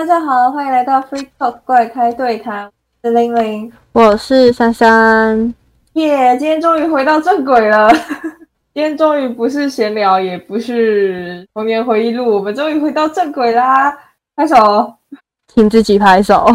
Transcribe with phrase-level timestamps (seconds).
[0.00, 2.64] 大家好，欢迎来到 Free Talk 怪开对谈，
[3.02, 5.54] 我是玲玲，我是珊珊。
[5.92, 7.92] 耶，今天终于回到正轨了。
[8.72, 13.94] 今天终于不是闲聊，也不是童年回忆录，我们终于回到正轨啦！
[14.34, 14.90] 拍手，
[15.48, 16.46] 请自己拍手。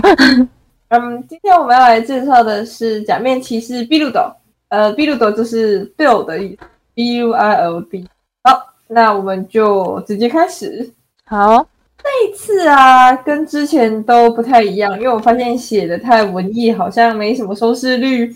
[0.89, 4.33] 嗯，今天我们要来介绍的是假面骑士 Bild
[4.69, 6.65] 呃，Bild 就是 Bill 的意思
[6.95, 8.09] ，B U I L D。
[8.43, 10.91] 好，那我们就直接开始。
[11.27, 11.63] 好。
[12.05, 18.27] 这一次啊，跟之前都不太一样，因为我发现写的太文艺，好像没什么收视率，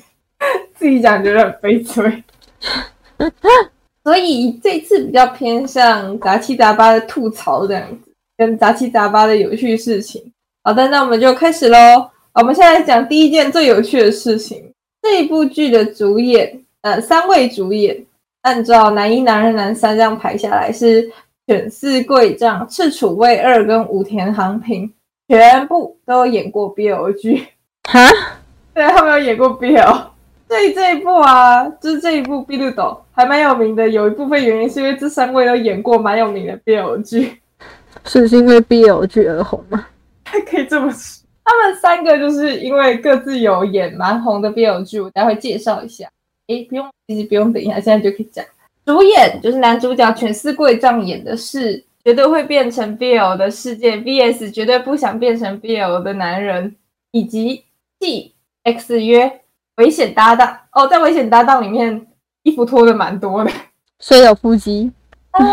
[0.75, 2.23] 自己讲觉得很悲催。
[4.03, 10.19] 所以这次比较偏向杂七杂八的吐槽这样子，跟杂七杂八的有趣事情。
[10.63, 12.09] 好的，那我们就开始喽。
[12.33, 14.73] 我们现在讲第一件最有趣的事情。
[15.03, 18.03] 这一部剧的主演，呃，三位主演，
[18.41, 21.07] 按照男一、男二、男三这样排下来是。
[21.49, 24.93] 犬饲贵丈、赤楚卫二跟武田航平
[25.27, 27.43] 全部都演过 BL 剧，
[27.85, 28.07] 哈？
[28.71, 29.99] 对，他们有演过 BL。
[30.47, 33.89] 所以这一部啊，就是这一部《碧绿斗》还蛮有名的。
[33.89, 37.41] 有一部分原因是因为这三位都演过蛮有名的 BL 剧，
[38.03, 39.87] 是因为 BL 剧而红吗？
[40.25, 41.25] 还可以这么说。
[41.43, 46.07] 他们三个就是因为各自有演蛮红的 BL 剧，我待会介绍一下。
[46.45, 48.45] 诶，不用，其实不用等一下，现在就可以讲。
[48.89, 56.75] 主演就是男主角全四贵丈演的是绝对会变成 BL 的世界，VS 绝对不想变成 BL 的男人，
[57.11, 57.63] 以及
[57.99, 59.41] T X 约
[59.75, 62.07] 危险搭档哦，在危险搭档里面
[62.41, 63.51] 衣服脱的蛮多的，
[63.99, 64.91] 虽有腹肌？
[65.37, 65.45] 呃，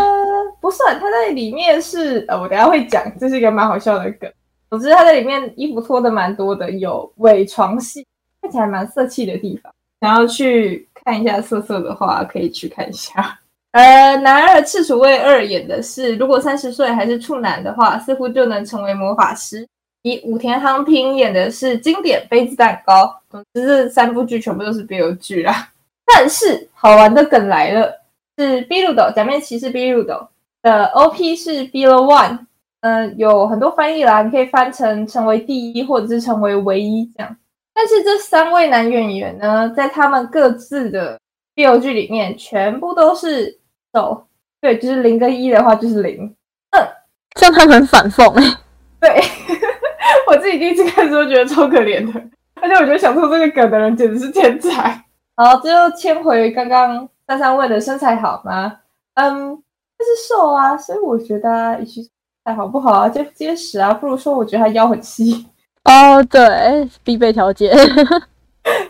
[0.59, 4.27] 不算，他在里面是呃，我等下会讲，这是一个蛮好笑的梗。
[4.71, 8.03] 总之他在里面衣服脱的蛮多的，有伪床戏，
[8.41, 9.71] 看起来蛮色气的地方，
[10.01, 10.87] 想要去。
[11.07, 13.39] 看一下色色的话，可以去看一下。
[13.71, 19.65] 呃，男二赤楚卫二演的是，如果三十岁还是处男的话，似乎就能成为魔法师。
[20.01, 23.15] 以武田航平演的是经典杯子蛋糕。
[23.29, 25.69] 总之，这三部剧全部都是 BL 剧啦。
[26.05, 27.89] 但是好玩的梗来了，
[28.37, 30.27] 是 B 路斗假面骑士 B 路斗
[30.61, 32.39] 的 OP 是 B l One，
[32.81, 37.33] 嗯，有很多翻译啦，你可以翻成成为第一，或者是成为唯一这样。
[37.79, 41.19] 但是这三位男演员呢，在他们各自的
[41.53, 43.59] BL 剧里面，全部都是
[43.93, 44.25] 走
[44.59, 46.35] 对，就是零跟一的话就是零。
[46.71, 46.87] 嗯，
[47.35, 48.57] 这样他们反讽哎。
[48.99, 49.21] 对，
[50.27, 52.19] 我自己第一次看的时候觉得超可怜的，
[52.59, 54.99] 而且我觉得想出这个梗的人简直是天才。
[55.35, 58.79] 好，最后牵回刚刚三三问的身材好吗？
[59.13, 62.09] 嗯，就是瘦啊，所以我觉得，与其身
[62.43, 65.45] 材好不好啊，就结实啊，不如说我觉得他腰很细。
[65.87, 67.73] 哦，对，必备条件，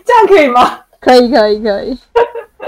[0.03, 0.79] 这样可以吗？
[0.99, 1.95] 可以，可以，可以。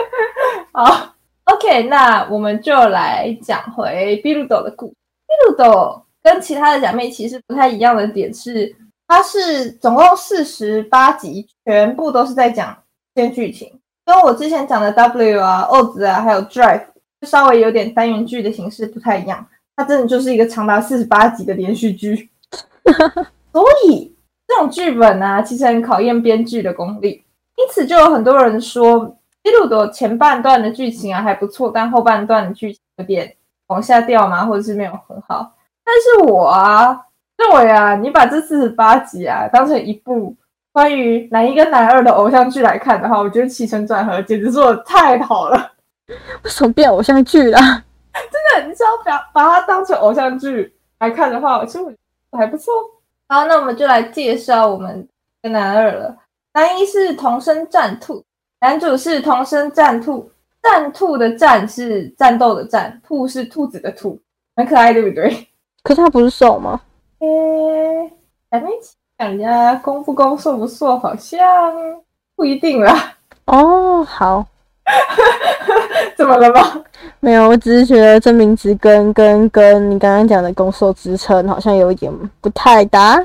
[0.71, 4.89] 好，OK，那我们就来讲回毕鲁斗的故。
[4.89, 8.75] 毕鲁斗跟其他的假面骑士不太一样的点是，
[9.07, 12.77] 它是总共四十八集，全部都是在讲
[13.15, 16.85] 先剧情，跟我之前讲的 W 啊、O 子啊，还有 Drive，
[17.23, 19.43] 稍微有点单元剧的形式不太一样。
[19.75, 22.29] 它真的就是一个长达四十八集的连续剧，
[23.51, 24.13] 所以。
[24.49, 27.23] 这种剧本啊，其实很考验编剧的功力，
[27.55, 28.99] 因此就有很多人说
[29.43, 33.31] 《基鲁的前半段的剧情啊还不错，但后半段的剧情有点
[33.67, 35.53] 往下掉嘛，或者是没有很好。
[35.85, 36.99] 但是我啊
[37.37, 40.35] 认为啊，你把这四十八集啊当成一部
[40.71, 45.73] 关于男一跟男二的偶像剧来看的话，我觉得起承转合简直做的太好了。
[46.43, 47.59] 为什么变偶像剧了？
[48.11, 51.85] 真的，你只要把把它当成偶像剧来看的话，其实
[52.31, 52.73] 我还不错。
[53.29, 55.07] 好，那我们就来介绍我们
[55.43, 56.17] 的男二了。
[56.53, 58.25] 男一是童生战兔，
[58.59, 60.29] 男主是童生战兔。
[60.61, 64.19] 战兔的战是战斗的战，兔是兔子的兔，
[64.57, 65.47] 很可爱，对不对？
[65.83, 66.81] 可是他不是瘦吗？
[67.19, 68.11] 诶，
[68.51, 68.69] 还没
[69.17, 71.39] 讲人家攻不攻，瘦不瘦，好像
[72.35, 73.13] 不一定啦。
[73.45, 74.45] 哦，好，
[76.17, 76.83] 怎么了吗？
[77.19, 82.11] 没有，我只是觉得这名字跟跟跟你刚刚讲的攻受支撑好像有一点
[82.41, 83.15] 不太搭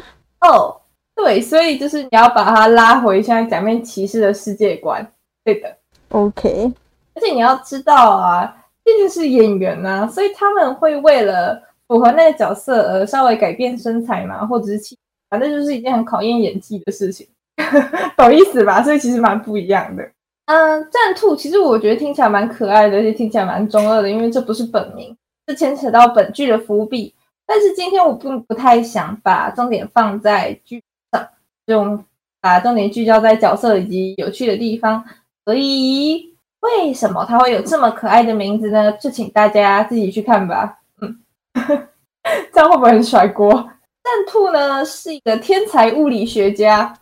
[0.41, 0.77] 哦。
[1.15, 5.07] 对，所以就是你要把它拉回现在假面骑士的世界观。
[5.45, 5.77] 对的
[6.11, 6.73] ，OK。
[7.15, 8.53] 而且你要知道啊，
[8.83, 14.99] 毕竟是演员呐，所以他们会为了符合那个角色而稍微改变身材嘛，或者是气，
[15.31, 17.29] 反正就是一件很考验演技的事情，
[18.17, 18.83] 懂意思吧？
[18.83, 20.03] 所以其实蛮不一样的。
[20.47, 25.17] 嗯，战兔其实我觉得听起来蛮可爱的，而且听起来蛮中二的，因为这不是本名，
[25.49, 27.15] 是牵扯到本剧的伏笔。
[27.47, 30.83] 但是今天我并不太想把重点放在剧
[31.13, 31.29] 上，
[31.67, 32.05] 就
[32.41, 35.05] 把重点聚焦在角色以及有趣的地方。
[35.45, 38.93] 所以为什么它会有这么可爱的名字呢？
[38.93, 40.79] 就请大家自己去看吧。
[41.01, 41.19] 嗯，
[42.53, 43.53] 这样会不会很甩锅？
[43.53, 46.95] 战兔呢是一个天才物理学家，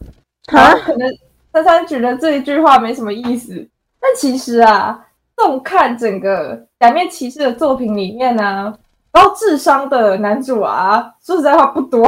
[0.53, 1.09] 啊，可能
[1.53, 3.69] 珊珊觉得这一句话没什么意思，
[4.01, 5.07] 但其实啊，
[5.37, 8.75] 纵看整个假面骑士的作品里面呢、
[9.11, 12.05] 高智商的男主啊，说实在话不多，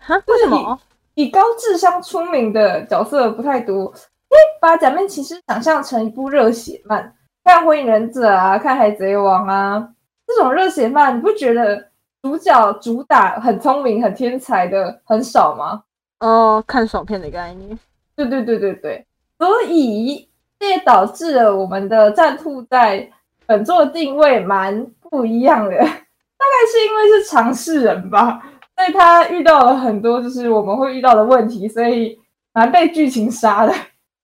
[0.00, 0.78] 哈，为什么？
[1.14, 3.92] 以高智商出名的角色不太多。
[4.32, 7.14] 可以把假面骑士想象成一部热血漫，
[7.44, 9.90] 看火影忍者啊，看海贼王啊，
[10.26, 11.90] 这种热血漫，你不觉得
[12.22, 15.82] 主角主打很聪明、很天才的很少吗？
[16.20, 17.78] 哦，看爽片的概念。
[18.16, 19.06] 对对对对对，
[19.38, 20.28] 所以
[20.58, 23.10] 这也导致了我们的战兔在
[23.46, 28.42] 本作定位蛮不一样的， 大概是因为是尝试人吧，
[28.76, 32.18] 所以他遇到了很多就是我们会遇到的问题，所以
[32.52, 33.72] 蛮被剧情杀的，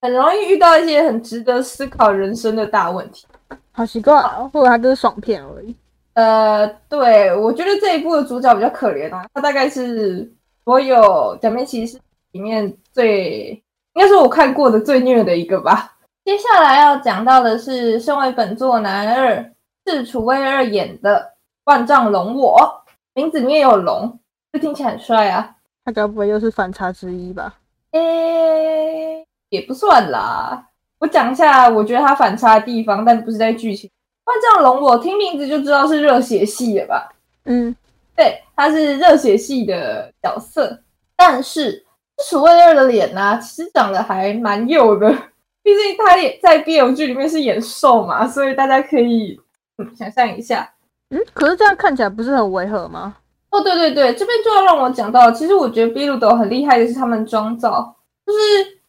[0.01, 3.27] 很容易遇到一些很值得思考人生的大问题。
[3.73, 5.75] 好奇怪哦，或者他就是爽片而已。
[6.15, 10.29] 呃，对，我觉得这一部的主角比较可怜啊，他大概是
[10.65, 11.97] 所有假面骑士
[12.33, 13.63] 里面最，
[13.99, 15.97] 应该是我看过的最虐的一个吧。
[16.25, 19.53] 接下来要讲到的是，身为本作男二
[19.85, 21.33] 是楚威二演的
[21.65, 22.57] 万丈龙我，
[23.15, 24.17] 名字里面有龙，
[24.53, 25.57] 这听起来很帅啊。
[25.85, 27.57] 他该不会又是反差之一吧？
[27.91, 30.65] 诶，也不算啦。
[31.01, 33.91] 我讲一下，我觉得他反差的地方，但不是在剧情。
[34.27, 37.09] 万丈龙我听名字就知道是热血系的吧？
[37.47, 37.75] 嗯，
[38.15, 40.81] 对，他是热血系的角色，
[41.17, 41.85] 但是
[42.27, 45.09] 楚卫二的脸呢、其实长得还蛮幼的，
[45.63, 49.39] 毕竟他也在 BL 剧里面是演瘦嘛，所以大家可以
[49.79, 50.69] 嗯想象一下。
[51.11, 53.17] 嗯，可是这样看起来不是很违和吗？
[53.51, 58.39] 哦，对对对，这边就要让我讲到，其实我觉得 B 路斗很厉害的是他们妆造，就是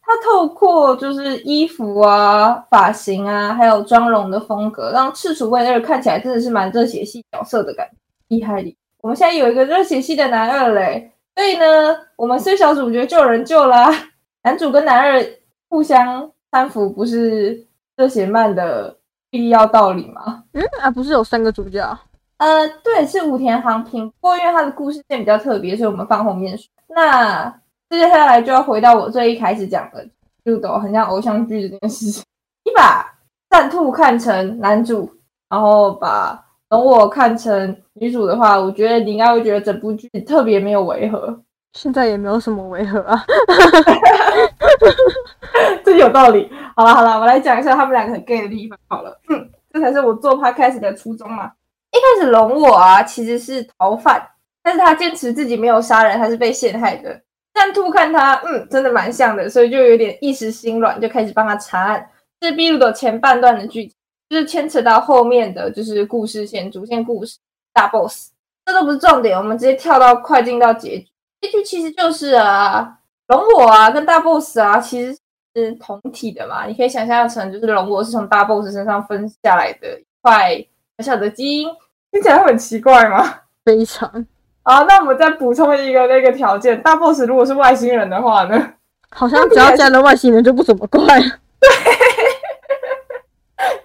[0.02, 7.96] 他透过就是衣服啊、发型啊，还有妆容的风格，让赤楚卫二看起来真的是蛮热血系角色的感觉，
[8.28, 8.76] 厉害厉害。
[9.00, 13.90] 我们现在有一个热血系的男二嘞，所以呢，我们虽小主角就有人救啦、
[14.44, 15.24] 男主跟男二
[15.68, 17.66] 互相搀扶，不是
[17.96, 18.96] 热血漫的
[19.30, 20.44] 必要道理吗？
[20.52, 21.98] 嗯啊，不是有三个主角？
[22.38, 24.10] 呃，对，是武田航平。
[24.12, 26.66] 不过因为他的故事线比较特别，所以我们放后面说。
[26.88, 27.48] 那
[27.90, 30.06] 接下来就要回到我最一开始讲的，
[30.44, 32.24] 就都很像偶像剧这件事情。
[32.64, 33.06] 你把
[33.50, 35.10] 战兔看成男主，
[35.48, 41.38] 然后把龙我看成女主的话，我觉得你应该会觉得整部剧特别没有违和。
[41.74, 43.24] 现在也没有什么违和啊。
[45.84, 46.50] 这有道理。
[46.76, 48.78] 好了好了，我来讲一下他们两个很 gay 的地方。
[48.88, 51.50] 好了，嗯，这才是我做 podcast 的初衷嘛。
[51.92, 54.22] 一开始龙我啊其实是逃犯，
[54.62, 57.20] 但是他坚持自己没有杀人，他是被陷害的。
[57.52, 62.08] 战兔看他，嗯，真的蛮像的，所以就有点一时心软，就开始帮他查案。
[62.40, 63.96] 这是 B 路的前半段的剧情，
[64.30, 67.36] 就是牵扯到后面的就是故事线、主线故事、
[67.74, 68.30] 大 boss，
[68.64, 71.08] 这都不是重点，我们直接跳到快进到结局。
[71.40, 75.18] 结局其实就是啊，龙我啊跟大 boss 啊其实
[75.54, 80.64] 是同体的嘛，你可以想象成就是龙我是从大 boss 身上分下来的一块
[80.98, 81.68] 小小的基因，
[82.12, 83.34] 听起来会很奇怪吗？
[83.64, 84.08] 非常，
[84.62, 88.74] 啊，那我们再补充一个那个条件，大 boss 如果是外星人的话呢？
[89.10, 91.02] 好像只要加了外星人就不怎么怪。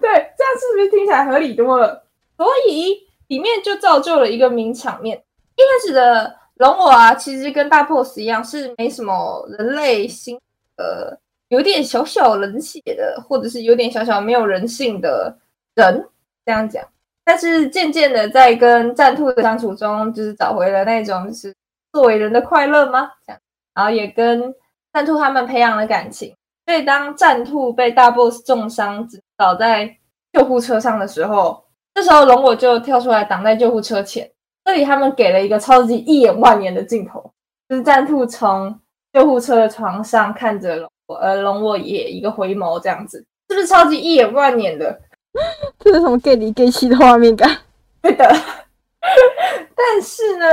[0.00, 0.25] 这样
[0.56, 2.04] 是不是听起来合理多了？
[2.36, 2.96] 所以
[3.28, 5.16] 里面就造就了一个名场面。
[5.56, 10.38] 一开始的龙我啊，其实跟大 boss 一样，是没什么人类心，
[10.76, 11.16] 呃，
[11.48, 15.36] 有点小小冷血的，或者是有点小小没有人性的
[15.74, 16.08] 人，
[16.44, 16.84] 这样讲。
[17.24, 21.54] 但是渐渐的，在跟战兔的相处中，就是找回了那种是
[21.92, 23.10] 作为人的快乐吗？
[23.26, 23.40] 这样，
[23.74, 24.54] 然后也跟
[24.92, 26.34] 战兔他们培养了感情。
[26.66, 29.96] 所以当战兔被大 boss 重伤，只倒在
[30.36, 31.64] 救护车上的时候，
[31.94, 34.30] 这时候龙我就跳出来挡在救护车前。
[34.66, 37.32] 这里他们给了一个超级一眼万年的镜头，
[37.70, 38.78] 就是战兔从
[39.14, 45.00] 救护车的床上看着龙我，而龙我也一个回眸，这样子是不是超级一眼万年的？
[45.78, 47.48] 这是什么 gay 里 gay 气的画面感？
[48.02, 48.28] 对的。
[49.74, 50.46] 但是呢，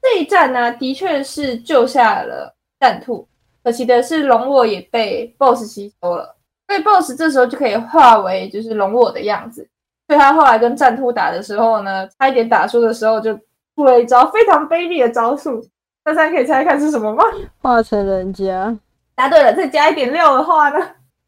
[0.00, 3.28] 这一战呢，的确是救下了战兔。
[3.62, 6.34] 可惜的是，龙我也被 BOSS 吸收了，
[6.72, 9.68] 所以 BOSS 这时候就可以化为就是龙我的样子。
[10.08, 13.34] 所以他后来跟战兔打的时候呢，差一点打输的时候，就
[13.76, 15.62] 出了一招非常卑鄙的招数。
[16.02, 17.22] 大家可以猜猜看是什么吗？
[17.60, 18.74] 化成人家，
[19.14, 20.78] 答对了，再加一点料的话呢，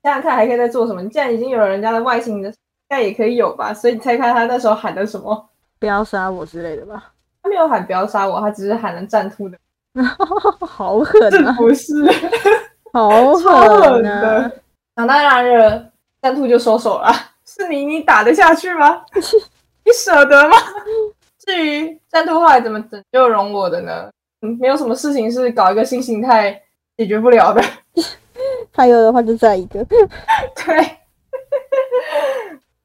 [0.02, 1.02] 想想看还可以再做什么？
[1.02, 2.54] 你既然已经有了人家的外形的，应
[2.88, 3.74] 该也可以有吧？
[3.74, 5.50] 所以你猜看他那时候喊的什么？
[5.78, 7.12] 不要杀我之类的吧？
[7.42, 9.58] 他没有喊不要杀我，他只是喊了战兔的，
[10.66, 11.52] 好狠是啊！
[11.58, 11.92] 不是？
[12.94, 13.10] 好
[13.42, 14.50] 超狠狠啊
[14.94, 14.96] 的！！
[14.96, 15.90] 长大然了，
[16.22, 17.12] 战兔就收手了。
[17.44, 19.02] 是你，你打得下去吗？
[19.84, 20.56] 你舍得吗？
[21.38, 24.10] 至于战兔后来怎么拯救容我的呢？
[24.42, 26.62] 嗯，没有什么事情是搞一个新形态
[26.96, 27.62] 解决不了的。
[28.72, 29.84] 还有的话就再一个。
[29.84, 30.98] 对，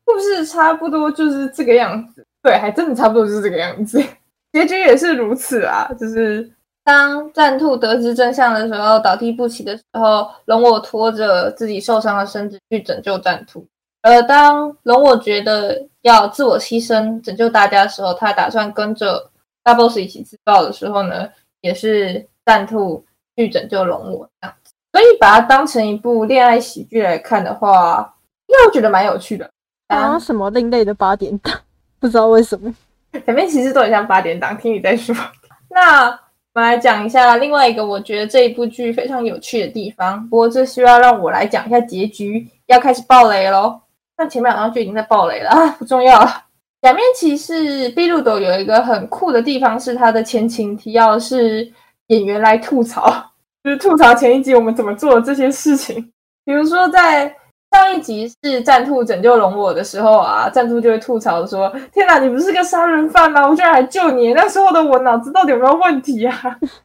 [0.04, 2.26] 故事差不多就是这个样子。
[2.42, 4.04] 对，还真的差不多就是这个样子。
[4.52, 6.50] 结局也是如此啊，就是
[6.90, 13.64] 当战兔得知真相的时候，倒地不起的时候，龙我拖着自己受伤的身子去拯救战兔。
[14.02, 19.30] 而当龙我觉得要自我牺牲拯救大家的时候，他打算跟着
[19.64, 21.30] 大 boss 一起自爆的时候呢，
[21.62, 23.06] 也是战兔
[23.36, 24.74] 去拯救龙我这样子。
[24.92, 28.12] 所以把它当成一部恋爱喜剧来看的话，
[28.48, 29.48] 应该我觉得蛮有趣的。
[29.90, 31.54] 好像什么另类的八点档，
[32.02, 32.74] 不知道为什么。
[33.24, 35.16] 前面其实都很像八点档，听你在说。
[35.70, 36.20] 那
[36.54, 40.28] 我们来讲一下另外一个我觉得这一部剧非常有趣的地方。
[40.30, 43.80] 不过这需要让我来讲一下结局，要开始爆雷喽。
[44.18, 46.44] 那前面好像就已经在爆雷了啊，不重要了。
[46.82, 51.72] 假面骑士 B 路斗有一个很酷的地方，是它的前情提要是
[52.08, 53.10] 演员来吐槽，
[53.64, 56.12] 就是吐槽前一集我们怎么做的这些事情。
[56.44, 57.34] 比如说在
[57.72, 63.48] 上一集是战兔拯救龙我的时候啊，战兔就会吐槽说：“天哪，你不是个杀人犯吗？
[63.48, 64.34] 我居然还救你！
[64.34, 66.36] 那时候的我脑子到底有没有问题啊？”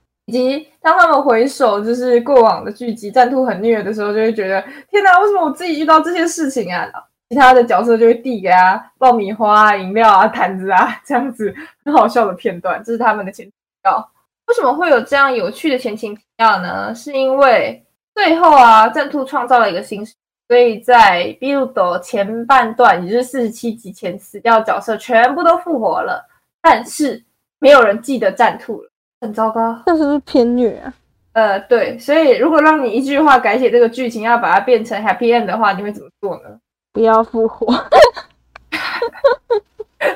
[0.27, 4.61] 以及当他们回首就是过往的剧集，战兔很虐的时候，就会觉得
[4.91, 6.87] ：“天哪，为什么我自己遇到这些事情啊？”
[7.31, 11.53] 其他的角色就会递给他爆米花啊、饮料啊、毯子啊， 这样子
[11.85, 13.53] 很好笑的片段，这是他们的前提
[13.85, 13.99] 要。
[14.47, 16.95] 为什么会有这样有趣的前情提要呢？
[16.95, 17.83] 是因为
[18.15, 20.15] 最后啊，战兔创造了一个新世。
[20.55, 26.25] 所以在《Build 前半段，也就是四十七集前死掉角色全部都复活了，
[26.63, 27.21] 但是
[27.59, 28.89] 没有人记得战兔了，
[29.21, 29.83] 很糟糕。
[29.85, 30.95] 这是不是偏虐啊？
[31.33, 31.99] 呃，对。
[31.99, 36.61] 所以如果让你一句话改写这个剧情，要把它变成 Happy End 的话，你会怎么做呢？
[36.93, 37.67] 不要复活。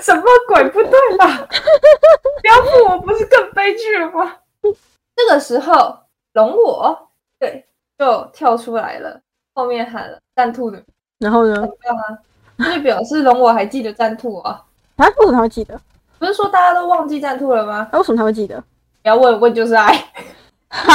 [0.01, 0.63] 什么鬼？
[0.71, 1.27] 不对吧？
[2.41, 4.37] 不要复活不是更悲剧了吗？
[5.17, 5.99] 这个时候，
[6.35, 7.09] 龙我
[7.41, 7.67] 对
[7.99, 9.21] 就跳出来了。
[9.59, 10.81] 后面喊了战兔的，
[11.19, 11.69] 然后呢？
[11.83, 14.63] 这样啊，就表示龙我还记得战兔啊？
[14.95, 15.05] 啊？
[15.05, 15.81] 为什么他会记得？
[16.17, 17.89] 不是说大家都忘记战兔了吗？
[17.91, 18.57] 那为什么他会记得？
[19.03, 19.93] 不要问问就是爱。
[20.69, 20.93] 好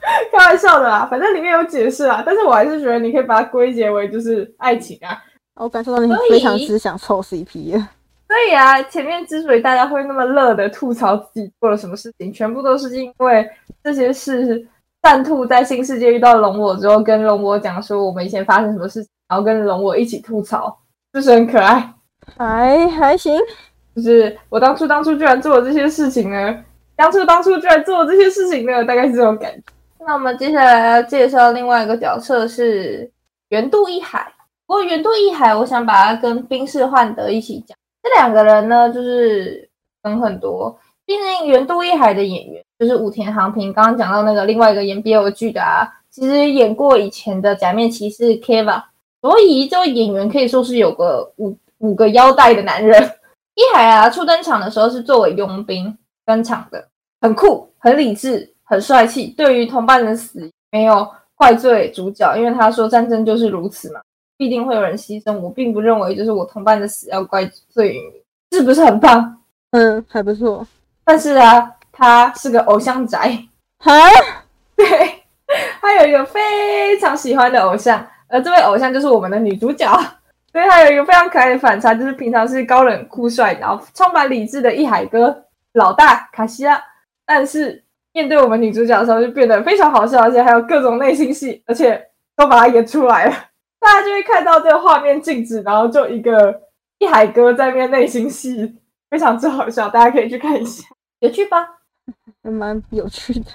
[0.32, 2.22] 开玩笑的啦，反正里面有解释啊。
[2.24, 5.22] 但是我还是觉得你可以把它归结为就是爱情啊。
[5.56, 7.72] 我感受到你非常只想凑 CP。
[8.26, 13.46] 所以啊，前面之所以大家会那么乐的吐槽自己做了什么事情，全部都是因为
[13.84, 14.66] 这些事。
[15.06, 20.76] 战兔在新世界遇到龙我之后，跟龙我讲说我们以前发生什么事情，然后跟龙我一起吐槽，
[21.14, 21.94] 是不是很可爱？
[22.36, 23.38] 还还行，
[23.94, 26.58] 就是我当初当初居然做了这些事情呢？
[26.96, 28.84] 当初当初居然做了这些事情呢？
[28.84, 29.62] 大概是这种感觉。
[30.04, 33.08] 那我们接下来要介绍另外一个角色是
[33.50, 34.26] 原度一海。
[34.66, 37.78] 不过原度一海，我想把它跟冰释幻德一起讲。
[38.02, 39.70] 这两个人呢，就是
[40.02, 40.76] 梗很多。
[41.06, 48.82] 毕竟原度一海的演员就是武田航平，刚刚讲到那个另外一个演 BL 剧的啊，其实演过以前的假面骑士 Kiva
[49.22, 53.00] 所以这位演员可以说是有个五五个腰带的男人。
[53.54, 55.96] 一海啊，初登场的时候是作为佣兵
[56.26, 56.86] 登场的，
[57.20, 64.00] 很酷、很理智、很帅气，对于同伴的死没有怪罪主角，因为他说战争就是如此嘛，
[64.36, 65.38] 必定会有人牺牲。
[65.38, 68.00] 我并不认为就是我同伴的死要怪罪于
[68.50, 69.40] 你，是不是很棒？
[69.70, 70.66] 嗯，还不错。
[71.06, 73.38] 但是啊，他是个偶像宅
[73.78, 73.94] 啊，
[74.76, 74.86] 对，
[75.80, 79.88] 他有一个非常喜欢的偶像，而这位偶像就是我们的女主角，
[80.52, 85.44] 所以他有一个非常可爱的反差，就是平常是高冷酷帅，然后充满理智的一海哥
[85.74, 86.82] 老大卡西亚，
[87.24, 93.30] 但是面对我们女主角的时候就变得非常好笑，而且还有各种内心戏，而且都把它演出来了，
[93.78, 96.62] 大家就会看到这个画面静止，然后就一个
[96.98, 98.76] 一海哥在面内心戏，
[99.08, 100.82] 非常之好笑，大家可以去看一下。
[101.20, 101.66] 有趣吧？
[102.42, 103.50] 还蛮有趣的。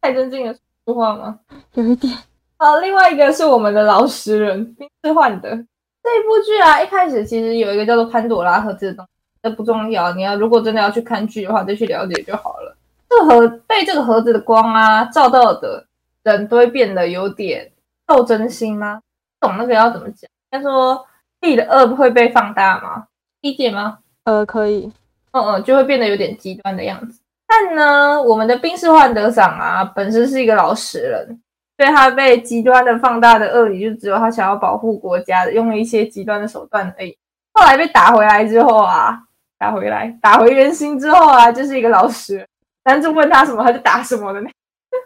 [0.00, 1.38] 太尊敬的说话吗？
[1.74, 2.12] 有一点。
[2.56, 9.10] 好，另外一个是我们的老实人冰室幻的这一部剧啊，一开始其实有一个叫做潘朵拉盒子的东西，
[9.42, 10.12] 这不重要。
[10.12, 12.76] 你要如果真的要去看剧的话，再去了解就好了。
[13.08, 15.86] 这个盒被这个盒子的光啊照到的
[16.22, 17.70] 人都会变得有点
[18.06, 19.00] 斗真心吗？
[19.40, 20.30] 懂那个要怎么讲？
[20.50, 21.06] 他说
[21.40, 23.06] 自的恶会被放大吗？
[23.40, 23.98] 理解吗？
[24.24, 24.92] 呃，可以。
[25.32, 27.20] 嗯嗯，就会变得有点极端的样子。
[27.46, 31.40] 但呢，我们的冰室幻德赏啊，本身是一个老实人，
[31.76, 37.16] 所以他被极端的放大的恶理，就只有他想要保护国家，用了一些极端的手段而已。
[37.52, 39.18] 后来被打回来之后啊，
[39.58, 42.46] 打回来，打回原形之后啊，就是一个老实人。
[42.84, 44.50] 男主问他什么，他就打什么的那。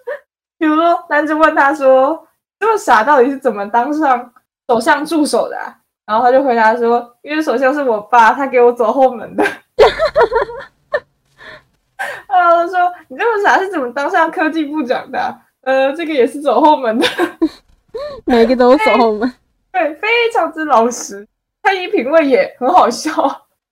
[0.58, 2.26] 比如说，男主问他说
[2.60, 4.32] ：“这么傻，到底是怎么当上
[4.68, 5.56] 首相助手的？”
[6.06, 9.44] 然后他就回答说：“因为首相是我爸，他给我走后门的。”
[12.28, 17.06] 然后说你这么傻是怎么当上科技部长的啊、呃，这个也是走后门的，
[18.26, 19.32] 每个都走后门。
[19.72, 21.26] 对，非常之老实。
[21.62, 23.10] 蔡依品味也很好笑。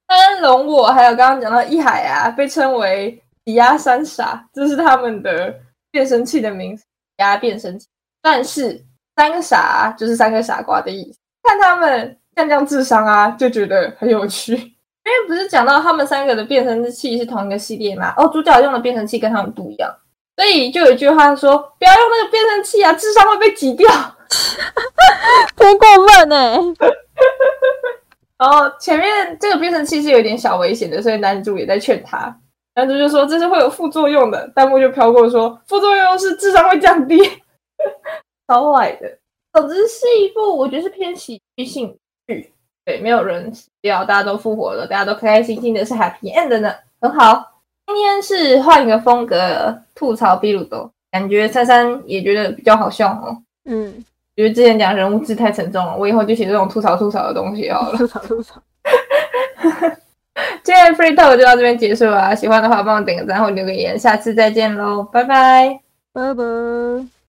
[0.07, 5.55] 安龙我还有刚刚讲到一海啊，被称为抵押三傻，这是他们的
[5.91, 6.85] 变声器的名字，
[7.17, 7.87] 抵押变声器。
[8.23, 8.83] 但是
[9.17, 11.19] 三个傻就是三个傻瓜的意思。
[11.43, 14.73] 看他们降降智商啊，就觉得很有趣。
[15.05, 18.15] 因为不是讲到他们三个的变声器是同一个系列嘛？
[18.17, 19.93] 哦，主角用的变声器跟他们不一样，
[20.37, 23.89] 所以就有一句话说：不要用那个变声器啊，智商会被挤掉。
[25.57, 26.57] 不过分呢、
[28.39, 32.35] 然后前面这个变声器是有点小危险的，所以男主也在劝他。
[32.75, 37.19] 男主就说这是会有副作用的，弹幕就飘过说副作用是智商会降低，
[38.49, 39.19] 超坏的。
[39.53, 41.95] 总之是一部我觉得是偏喜剧性
[42.27, 42.51] 剧，
[42.85, 47.61] 对，没有人死掉，大家都复活了，大家都开开心心的，是 happy end 的呢，很好。
[47.87, 53.37] 今天是换一个风格吐槽比鲁多，感觉珊珊也觉得比较好笑哦。
[53.67, 57.99] 嗯，觉得之前讲人物志太沉重了，我以后就写这种吐槽吐槽的东西好了。
[57.99, 58.61] 吐槽吐槽。
[60.65, 65.81] 今天 free talk 就到这边结束了啊，喜欢的话帮我点个赞或留个言，下次再见喽，拜拜。
[66.13, 67.13] 拜拜。